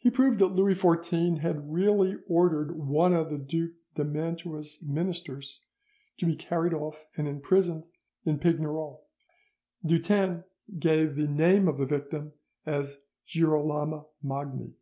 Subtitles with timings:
[0.00, 5.62] He proved that Louis XIV had really ordered one of the Duke of Mantua's ministers
[6.16, 7.84] to be carried off and imprisoned
[8.24, 9.02] in Pignerol.
[9.86, 10.42] Dutens
[10.76, 12.32] gave the name of the victim
[12.66, 12.98] as
[13.28, 14.74] Girolamo Magni.